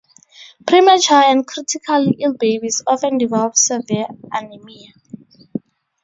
[0.65, 4.93] Premature and critically ill babies often develop severe anemia.